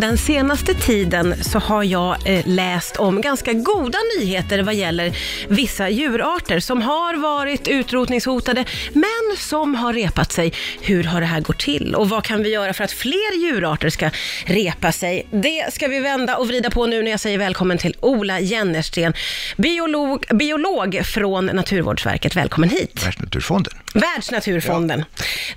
[0.00, 5.88] Den senaste tiden så har jag eh, läst om ganska goda nyheter vad gäller vissa
[5.88, 10.52] djurarter som har varit utrotningshotade, men som har repat sig.
[10.80, 13.90] Hur har det här gått till och vad kan vi göra för att fler djurarter
[13.90, 14.10] ska
[14.46, 15.26] repa sig?
[15.30, 19.12] Det ska vi vända och vrida på nu när jag säger välkommen till Ola Jennersten,
[19.56, 22.36] biolog, biolog från Naturvårdsverket.
[22.36, 23.04] Välkommen hit.
[23.04, 23.72] Världsnaturfonden.
[23.94, 25.04] Världsnaturfonden.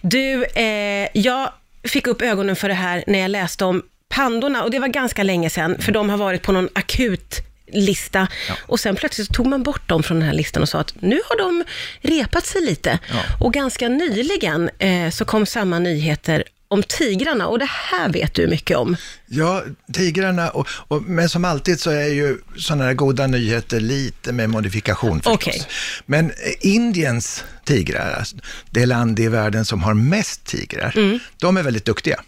[0.01, 1.49] Du, eh, jag
[1.83, 5.23] fick upp ögonen för det här när jag läste om pandorna och det var ganska
[5.23, 7.35] länge sedan, för de har varit på någon akut
[7.73, 8.53] lista Ja.
[8.61, 11.19] och sen plötsligt tog man bort dem från den här listan och sa att nu
[11.29, 11.63] har de
[12.01, 12.99] repat sig lite.
[13.09, 13.21] Ja.
[13.39, 18.47] Och ganska nyligen eh, så kom samma nyheter om tigrarna och det här vet du
[18.47, 18.95] mycket om.
[19.27, 19.63] Ja,
[19.93, 24.49] tigrarna, och, och, men som alltid så är ju sådana här goda nyheter lite med
[24.49, 25.33] modifikation förstås.
[25.33, 25.61] Okej.
[26.05, 28.35] Men eh, Indiens tigrar, alltså,
[28.69, 31.19] det land i världen som har mest tigrar, Mm.
[31.37, 32.21] de är väldigt duktiga.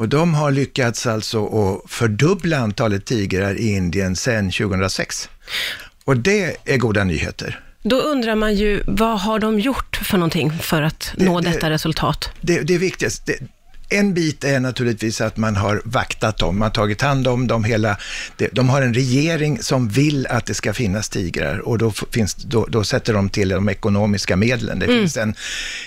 [0.00, 5.28] Och de har lyckats alltså att fördubbla antalet tigrar i Indien sedan 2006.
[6.04, 7.60] Och det är goda nyheter.
[7.82, 11.50] Då undrar man ju, vad har de gjort för någonting för att Det- nå det-
[11.50, 12.30] detta resultat?
[12.40, 13.46] Det, det viktigaste, det,
[13.90, 17.64] en bit är naturligtvis att man har vaktat dem, man har tagit hand om dem
[17.64, 17.96] hela,
[18.52, 22.66] de har en regering som vill att det ska finnas tigrar och då, finns, då,
[22.66, 24.78] då sätter de till de ekonomiska medlen.
[24.78, 25.34] Det finns en,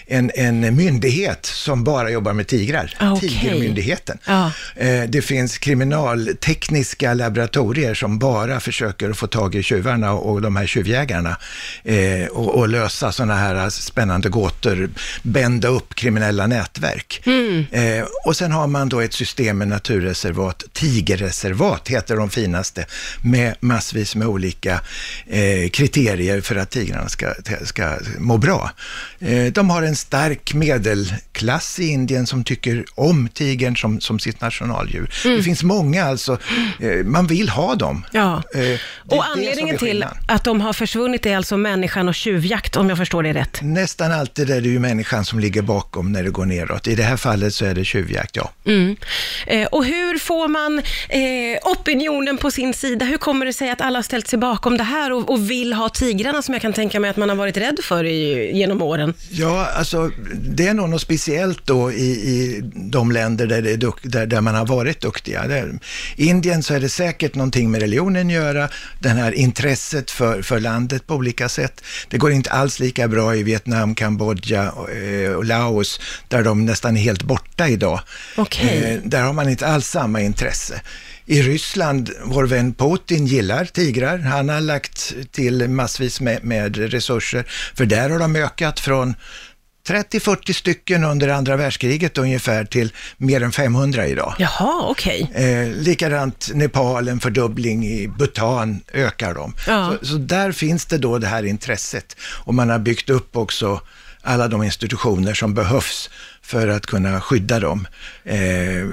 [0.07, 3.29] en, en myndighet som bara jobbar med tigrar, Ah, okej.
[3.29, 4.17] Tigermyndigheten.
[4.25, 4.51] Ja.
[4.75, 10.67] Eh, det finns kriminaltekniska laboratorier som bara försöker få tag i tjuvarna och de här
[10.67, 11.37] tjuvjägarna
[11.83, 14.89] eh, och, och lösa sådana här spännande gåtor,
[15.23, 17.21] bända upp kriminella nätverk.
[17.97, 22.85] Eh, och sen har man då ett system med naturreservat, tigerreservat heter de finaste,
[23.21, 24.81] med massvis med olika
[25.27, 27.33] eh, kriterier för att tigrarna ska,
[27.63, 28.71] ska må bra.
[29.19, 34.41] Eh, de har en stark medelklass i Indien som tycker om tigern som, som sitt
[34.41, 35.09] nationaldjur.
[35.23, 36.37] Det finns många alltså,
[36.79, 38.05] eh, man vill ha dem.
[38.11, 38.43] Ja.
[38.53, 42.89] Eh, det Och anledningen till att de har försvunnit är alltså människan och tjuvjakt, om
[42.89, 43.59] jag förstår det rätt.
[43.61, 46.87] Nästan alltid är det ju människan som ligger bakom när det går neråt.
[46.87, 48.51] I det här fallet så är det tjuvjakt, ja.
[48.65, 48.95] Mm.
[49.47, 50.79] Eh, och hur får man
[51.09, 53.05] eh, opinionen på sin sida?
[53.05, 55.73] Hur kommer det sig att alla har ställt sig bakom det här och, och vill
[55.73, 58.81] ha tigrarna som jag kan tänka mig att man har varit rädd för i, genom
[58.81, 59.13] åren?
[59.29, 63.99] Ja, alltså det är nog något speciellt då i, i de länder där, det duk-
[64.01, 65.47] där, där man har varit duktiga.
[65.47, 65.79] Där,
[66.15, 68.69] Indien så är det säkert någonting med religionen att göra,
[68.99, 71.83] den här intresset för, för landet på olika sätt.
[72.09, 76.65] Det går inte alls lika bra i Vietnam, Kambodja och, eh, och Laos, där de
[76.65, 77.99] nästan är helt borta idag.
[78.37, 78.93] Okej.
[78.93, 80.81] Eh, där har man inte alls samma intresse.
[81.25, 84.17] I Ryssland, vår vän Putin gillar tigrar.
[84.17, 87.45] Han har lagt till massvis med, med resurser,
[87.75, 89.15] för där har de ökat från
[89.87, 94.35] 30-40 stycken under andra världskriget ungefär till mer än 500 idag.
[94.39, 95.31] Jaha, okej.
[95.33, 99.55] Eh, likadant Nepal, en fördubbling i Bhutan ökar de.
[99.67, 99.93] Ja.
[100.01, 103.81] Så, så där finns det då det här intresset och man har byggt upp också
[104.23, 106.09] alla de institutioner som behövs
[106.41, 107.87] för att kunna skydda dem.
[108.23, 108.37] Eh,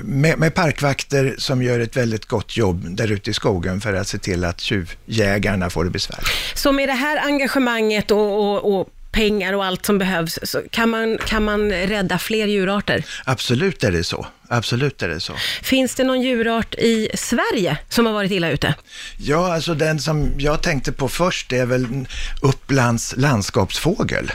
[0.04, 4.08] med, med parkvakter som gör ett väldigt gott jobb där ute i skogen för att
[4.08, 6.28] se till att tjuvjägarna får det besvärligt.
[6.54, 10.90] Så med det här engagemanget och, och, och pengar och allt som behövs, så kan
[10.90, 13.04] man, kan man rädda fler djurarter?
[13.24, 14.26] Absolut är det så.
[14.48, 15.32] Absolut är det så.
[15.62, 18.74] Finns det någon djurart i Sverige som har varit illa ute?
[19.18, 21.86] Ja, alltså den som jag tänkte på först är väl
[22.42, 24.32] Upplands landskapsfågel,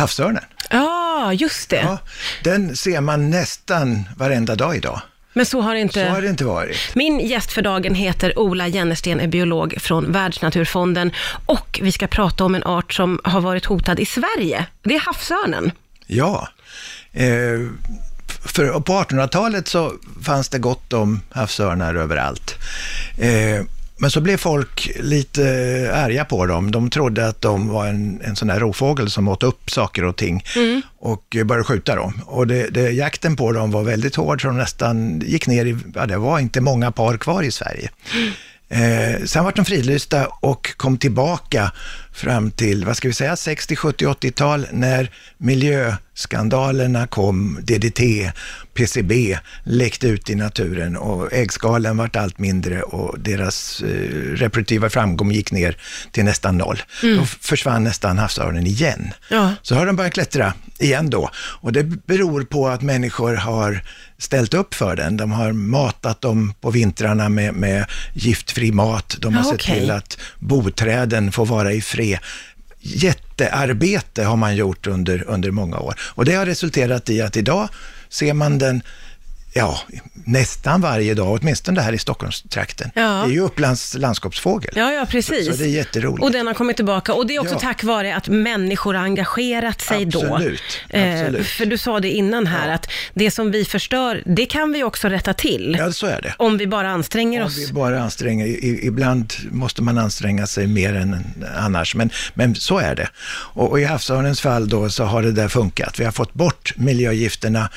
[0.00, 0.44] havsörnen.
[0.70, 1.76] Ja, just det.
[1.76, 1.98] Ja,
[2.44, 5.00] den ser man nästan varenda dag idag.
[5.32, 6.06] Men så har det inte...
[6.06, 6.76] Så har det inte varit.
[6.94, 11.12] Min gäst för dagen heter Ola Jennersten, är biolog från Världsnaturfonden
[11.46, 14.66] och vi ska prata om en art som har varit hotad i Sverige.
[14.82, 15.72] Det är havsörnen.
[16.06, 16.48] Ja.
[17.12, 17.60] Eh,
[18.44, 22.54] för på 1800-talet så fanns det gott om havsörnar överallt.
[23.18, 23.64] Eh,
[24.00, 25.42] men så blev folk lite
[25.94, 26.70] arga på dem.
[26.70, 30.16] De trodde att de var en, en sån där rovfågel som åt upp saker och
[30.16, 30.44] ting
[30.98, 32.22] och började skjuta dem.
[32.26, 35.76] Och det, det, jakten på dem var väldigt hård så de nästan gick ner i,
[35.94, 37.90] ja det var inte många par kvar i Sverige.
[38.68, 41.72] Eh, sen var de fridlysta och kom tillbaka
[42.12, 48.00] fram till, vad ska vi säga, 60, 70, 80-tal när miljöskandalerna kom, DDT,
[48.74, 53.88] PCB läckte ut i naturen och äggskalen vart allt mindre och deras eh,
[54.36, 55.76] reproduktiva framgång gick ner
[56.12, 56.82] till nästan noll.
[57.02, 59.12] Då f- försvann nästan havsörnen igen.
[59.28, 59.54] Ja.
[59.62, 61.30] Så har de börjat klättra igen då.
[61.36, 63.82] Och det beror på att människor har
[64.18, 65.16] ställt upp för den.
[65.16, 67.84] De har matat dem på vintrarna med, med
[68.14, 69.16] giftfri mat.
[69.20, 69.80] De har Ja, sett okej.
[69.80, 71.99] till att boträden får vara i fred.
[72.82, 75.94] Jättearbete har man gjort under, under många år.
[76.00, 77.68] Och det har resulterat i att idag
[78.08, 78.82] ser man den
[79.52, 79.78] ja,
[80.24, 82.90] nästan varje dag, åtminstone här i Stockholmstrakten.
[82.94, 83.02] Ja.
[83.02, 84.72] Det är ju Upplands landskapsfågel.
[84.76, 85.46] Ja, ja, precis.
[85.46, 86.22] Så, så det är jätteroligt.
[86.22, 87.12] Och den har kommit tillbaka.
[87.14, 87.58] Och det är också Ja.
[87.60, 90.34] tack vare att människor har engagerat sig då.
[90.34, 91.46] Absolut, Eh, absolut.
[91.46, 92.74] för du sa det innan här, Ja.
[92.74, 95.76] att det som vi förstör, det kan vi också rätta till.
[95.78, 96.34] Ja, så är det.
[96.38, 97.58] Om vi bara anstränger Om oss.
[97.68, 101.16] vi bara anstränger, i- ibland måste man anstränga sig mer än
[101.56, 103.08] annars, men, men så är det.
[103.54, 106.00] Och, och i havsörnens fall då så har det där funkat.
[106.00, 107.68] Vi har fått bort miljögifterna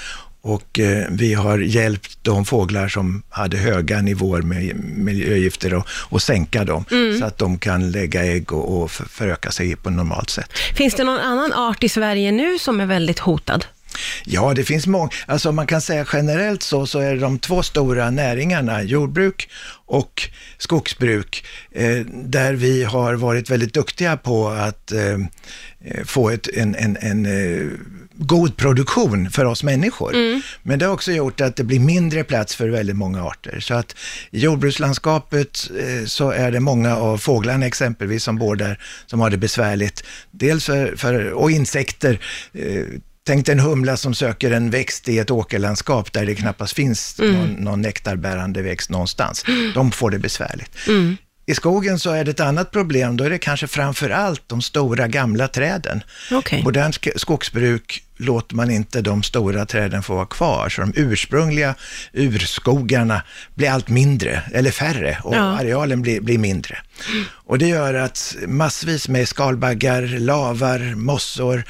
[0.43, 6.21] och eh, vi har hjälpt de fåglar som hade höga nivåer med miljögifter och, och
[6.21, 6.85] sänka dem
[7.19, 10.49] så att de kan lägga ägg och, och för- föröka sig på normalt sätt.
[10.75, 13.65] Finns det någon annan art i Sverige nu som är väldigt hotad?
[14.25, 15.09] Ja, det finns många.
[15.25, 19.49] Alltså man kan säga generellt så, så är det de två stora näringarna, jordbruk
[19.85, 25.17] och skogsbruk, eh, där vi har varit väldigt duktiga på att eh,
[25.85, 27.67] eh, få ett, en, en, en eh,
[28.15, 30.13] god produktion för oss människor.
[30.63, 33.59] Men det har också gjort att det blir mindre plats för väldigt många arter.
[33.59, 33.95] Så att
[34.31, 39.29] i jordbrukslandskapet eh, så är det många av fåglarna exempelvis som bor där som har
[39.29, 40.03] det besvärligt.
[40.31, 42.19] Dels för, för och insekter.
[43.25, 47.49] Tänk en humla som söker en växt i ett åkerlandskap där det knappast finns någon,
[47.49, 49.45] någon nektarbärande växt någonstans.
[49.73, 50.71] De får det besvärligt.
[51.45, 54.61] I skogen så är det ett annat problem, då är det kanske framför allt de
[54.61, 56.03] stora gamla träden.
[56.31, 56.63] Okej.
[56.63, 61.75] Modernt sk- skogsbruk låter man inte de stora träden få vara kvar, så de ursprungliga
[62.13, 63.21] urskogarna
[63.55, 65.39] blir allt mindre, eller färre, och Ja.
[65.41, 66.77] arealen blir, blir mindre.
[67.45, 71.63] Och det gör att massvis med skalbaggar, lavar, mossor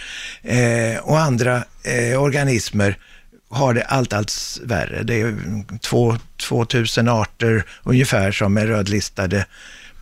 [0.43, 2.97] eh, och andra eh, organismer
[3.53, 5.03] har det allt, allt värre.
[5.03, 5.35] Det är
[5.79, 6.17] två,
[6.47, 9.45] 2000 arter ungefär som är rödlistade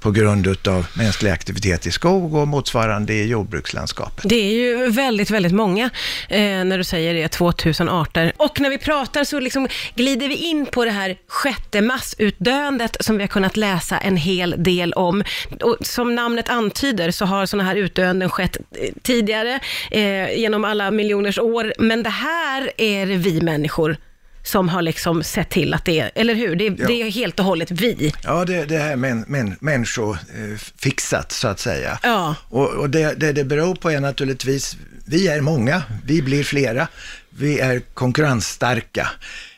[0.01, 4.29] på grund av mänsklig aktivitet i skog och motsvarande i jordbrukslandskapet.
[4.29, 5.89] Det är ju väldigt, väldigt många
[6.29, 8.33] eh, när du säger det, 2000 arter.
[8.37, 13.17] Och när vi pratar så liksom glider vi in på det här sjätte massutdöendet som
[13.17, 15.23] vi har kunnat läsa en hel del om.
[15.61, 19.59] Och som namnet antyder så har sådana här utdöenden skett eh, tidigare
[19.91, 21.73] eh, genom alla miljoners år.
[21.77, 23.97] Men det här är vi människor
[24.43, 26.55] som har liksom sett till att det är, eller hur?
[26.55, 26.87] Det, är- Ja.
[26.87, 28.13] det är helt och hållet vi.
[28.23, 31.99] Ja, det, det här män, män, människofixat så att säga.
[32.03, 32.35] Ja.
[32.49, 36.87] Och, och det, det det beror på är naturligtvis, vi är många, vi blir flera,
[37.29, 39.07] vi är konkurrensstarka.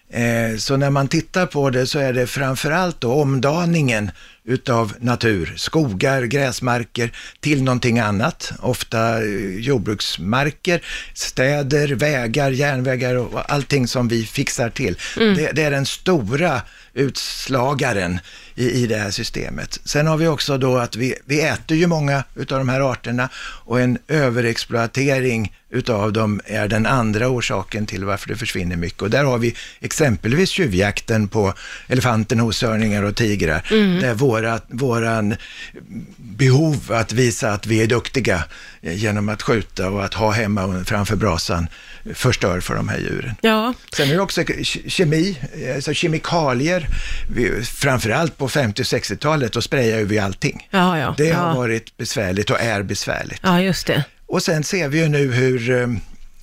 [0.09, 4.11] Eh, så när man tittar på det så är det framförallt då omdaningen
[4.45, 10.81] utav natur, skogar, gräsmarker till någonting annat, ofta eh, jordbruksmarker,
[11.13, 14.97] städer, vägar, järnvägar och allting som vi fixar till.
[15.15, 16.61] Det, det är den stora
[16.93, 18.19] utslagaren
[18.55, 19.79] i, i det här systemet.
[19.83, 23.29] Sen har vi också då att vi, vi äter ju många utav de här arterna
[23.65, 29.01] och en överexploatering utav dem är den andra orsaken till varför det försvinner mycket.
[29.01, 31.53] Och där har vi exempelvis tjuvjakten på
[31.87, 33.67] elefanter, noshörningar och tigrar,
[34.01, 35.35] där våra, våran
[36.17, 38.43] behov att visa att vi är duktiga
[38.81, 41.67] eh, genom att skjuta och att ha hemma framför brasan
[42.13, 43.35] förstör för de här djuren.
[43.41, 45.37] Ja, Sen är det också ke- kemi,
[45.75, 46.87] alltså kemikalier.
[47.35, 50.67] Vi, framförallt på 50 och 60-talet, då sprayade vi allting.
[50.71, 51.15] ja, ja.
[51.17, 51.55] Det har ja.
[51.55, 53.39] varit besvärligt och är besvärligt.
[53.43, 54.03] Ja, just det.
[54.25, 55.87] Och sen ser vi ju nu hur eh,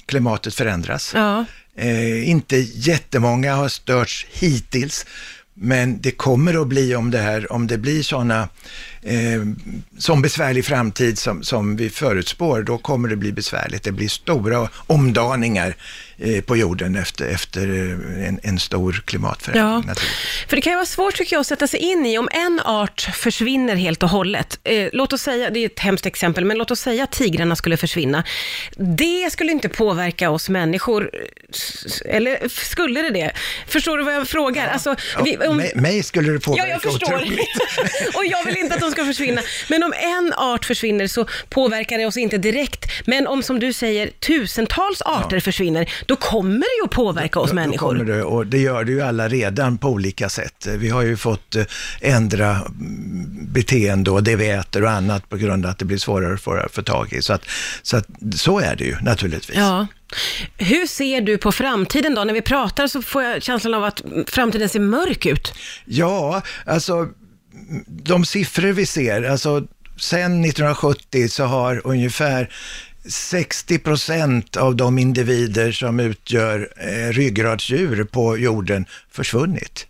[0.06, 1.12] klimatet förändras.
[1.14, 1.44] Ja.
[1.76, 5.06] Eh, inte jättemånga har störts hittills,
[5.62, 8.49] men det kommer att bli om det här, om det blir sådana,
[9.02, 9.42] eh,
[9.99, 13.83] som besvärlig framtid som, som vi förutspår, då kommer det bli besvärligt.
[13.83, 15.76] Det blir stora omdaningar
[16.19, 19.85] eh, på jorden efter, efter eh, en, en stor klimatförändring.
[19.88, 19.95] Ja,
[20.49, 22.61] för det kan ju vara svårt tycker jag att sätta sig in i om en
[22.64, 24.59] art försvinner helt och hållet.
[24.64, 27.57] Eh, låt oss säga, det är ett hemskt exempel, men låt oss säga att tigrarna
[27.57, 28.25] skulle försvinna.
[28.76, 31.11] Det skulle inte påverka oss människor,
[32.04, 33.33] eller skulle det det?
[33.66, 34.69] Förstår du vad jag frågar?
[34.69, 37.14] Alltså, Ja, vi, om, mig, mig skulle det påverka Ja, jag förstår.
[37.14, 37.40] otroligt.
[38.14, 39.40] och jag vill inte att de ska försvinna.
[39.68, 42.87] Men om en art försvinner så påverkar det oss inte direkt.
[43.06, 47.50] Men om, som du säger, tusentals arter försvinner, då kommer det ju att påverka oss
[47.50, 47.88] Då- då människor.
[47.88, 50.66] kommer det, och det gör det ju alla redan på olika sätt.
[50.76, 51.64] Vi har ju fått eh,
[52.00, 55.99] ändra mm, beteende och det vi äter och annat på grund av att det blir
[55.99, 57.23] svårare att få tag i.
[57.23, 57.42] Så, att,
[57.82, 58.06] så, att,
[58.37, 59.56] så är det ju naturligtvis.
[59.56, 59.87] Ja.
[60.59, 62.25] Hur ser du på framtiden då?
[62.25, 65.54] När vi pratar så får jag känslan av att framtiden ser mörk ut.
[65.85, 67.09] Ja, alltså
[67.86, 69.66] de siffror vi ser, alltså
[70.00, 72.50] sen 1970 så har ungefär
[73.08, 79.86] 60 procent av de individer som utgör eh, ryggradsdjur på jorden försvunnit.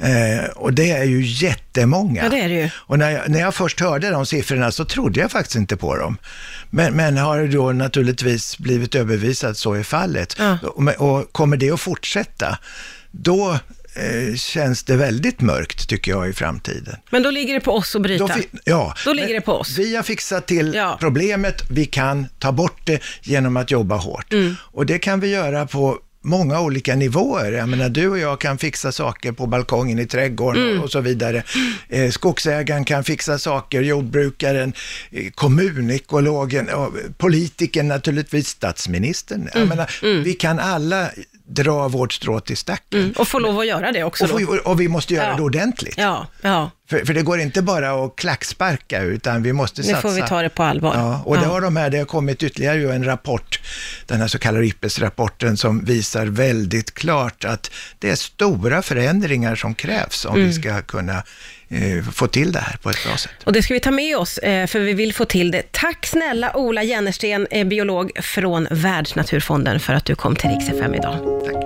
[0.00, 2.22] Eh, och det är ju jättemånga.
[2.22, 2.70] Ja, det är det ju.
[2.74, 5.96] Och när jag, när jag först hörde de siffrorna så trodde jag faktiskt inte på
[5.96, 6.16] dem.
[6.70, 10.36] Men, men har då naturligtvis blivit övervisat att så är fallet.
[10.38, 10.58] Ja.
[10.62, 12.58] Och, och kommer det att fortsätta,
[13.10, 13.58] då
[14.36, 16.96] känns det väldigt mörkt tycker jag i framtiden.
[17.10, 18.26] Men då ligger det på oss att bryta.
[18.26, 18.34] Då,
[18.64, 19.78] ja, Då ligger det på oss.
[19.78, 20.96] Vi har fixat till Ja.
[21.00, 24.32] problemet, vi kan ta bort det genom att jobba hårt.
[24.32, 24.54] Mm.
[24.60, 27.52] Och det kan vi göra på många olika nivåer.
[27.52, 30.82] Jag menar, du och jag kan fixa saker på balkongen i trädgården Mm.
[30.82, 31.42] och så vidare.
[31.88, 34.72] Eh, skogsägaren kan fixa saker, jordbrukaren,
[35.10, 39.40] eh, kommunekologen, och politikern naturligtvis, statsministern.
[39.40, 39.50] Mm.
[39.54, 41.10] Jag menar, vi kan alla
[41.48, 43.00] dra vårt strå till stacken.
[43.00, 45.36] Mm, och få lov att göra det också Och, få, och vi måste göra Ja.
[45.36, 45.94] det ordentligt.
[45.98, 46.70] Ja, ja.
[46.90, 50.00] För, för det går inte bara att klacksparka, utan vi måste Nu satsa.
[50.02, 50.94] får vi ta det på allvar.
[50.96, 53.60] Ja, och det har de här, det har kommit ytterligare en rapport,
[54.06, 59.74] den här så kallade IPPES-rapporten, som visar väldigt klart att det är stora förändringar som
[59.74, 60.46] krävs om Mm.
[60.46, 61.22] vi ska kunna
[62.12, 63.32] få till det här på ett bra sätt.
[63.44, 65.62] Och det ska vi ta med oss, eh, för vi vill få till det.
[65.72, 70.94] Tack snälla Ola Jennersten, eh, biolog från Världsnaturfonden, för att du kom till Rix FM
[70.94, 71.16] idag.
[71.46, 71.56] Tack.